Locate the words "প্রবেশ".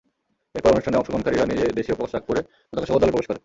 3.13-3.27